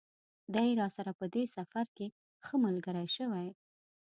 دی 0.53 0.69
راسره 0.79 1.11
په 1.19 1.25
دې 1.33 1.43
سفر 1.55 1.85
کې 1.97 2.07
ښه 2.45 2.55
ملګری 2.65 3.07
شوی. 3.15 3.47